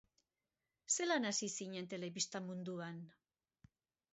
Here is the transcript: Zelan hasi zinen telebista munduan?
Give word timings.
Zelan 0.95 1.27
hasi 1.31 1.49
zinen 1.57 1.91
telebista 1.91 2.41
munduan? 2.47 3.01